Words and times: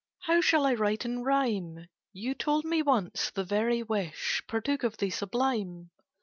How 0.21 0.41
shall 0.41 0.65
I 0.65 0.73
write 0.73 1.05
in 1.05 1.21
rhyme? 1.23 1.85
You 2.11 2.33
told 2.33 2.65
me 2.65 2.81
once 2.81 3.29
'the 3.29 3.43
very 3.43 3.83
wish 3.83 4.41
Partook 4.47 4.81
of 4.81 4.97
the 4.97 5.11
sublime. 5.11 5.91